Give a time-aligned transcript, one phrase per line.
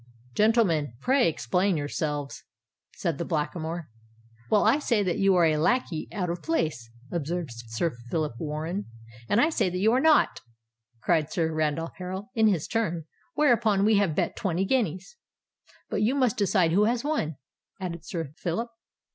[0.33, 2.43] "Gentlemen, pray explain yourselves,"
[2.95, 3.87] said the Blackamoor.
[4.49, 8.85] "Well—I say that you are a lacquey out of place," observed Sir Phillip Warren.
[9.29, 10.39] "And I say that you are not,"
[11.03, 15.17] cried Sir Randolph Harral, in his turn; "whereupon we have bet twenty guineas."
[15.91, 17.35] "And you must decide who has won,"
[17.79, 18.69] added Sir Phillip.